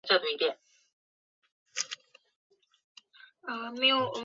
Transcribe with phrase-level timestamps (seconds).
[0.01, 0.45] 黄光裕现羁押于北京市第
[3.51, 4.13] 二监狱。